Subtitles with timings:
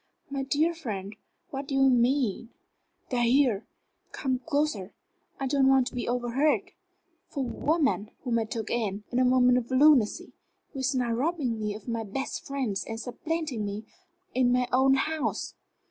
[0.31, 1.15] "My dear friend,
[1.51, 2.49] what do you mean?"
[3.11, 3.67] "They are here
[4.11, 4.93] come closer,
[5.39, 6.71] I don't want to be overheard
[7.27, 10.33] for a woman whom I took in, in a moment of lunacy
[10.73, 13.85] who is now robbing me of my best friends and supplanting me
[14.33, 15.53] in my own house."